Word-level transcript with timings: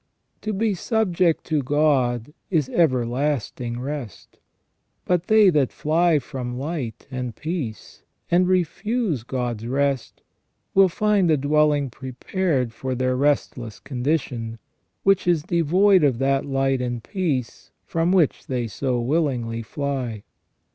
To 0.41 0.51
be 0.51 0.73
subject 0.73 1.43
to 1.43 1.61
God 1.61 2.33
is 2.49 2.69
everlasting 2.69 3.79
rest; 3.79 4.39
but 5.05 5.27
they 5.27 5.51
that 5.51 5.71
fly 5.71 6.17
from 6.17 6.57
light 6.57 7.05
and 7.11 7.35
peace, 7.35 8.01
and 8.31 8.47
refuse 8.47 9.21
God's 9.21 9.67
rest, 9.67 10.23
will 10.73 10.89
find 10.89 11.29
a 11.29 11.37
dwelling 11.37 11.91
prepared 11.91 12.73
for 12.73 12.95
their 12.95 13.15
restless 13.15 13.79
condition, 13.79 14.57
which 15.03 15.27
is 15.27 15.43
devoid 15.43 16.03
of 16.03 16.17
that 16.17 16.45
light 16.47 16.81
and 16.81 17.03
peace 17.03 17.69
from 17.85 18.11
which 18.11 18.47
they 18.47 18.65
so 18.65 18.99
willingly 18.99 19.61
fly. 19.61 20.23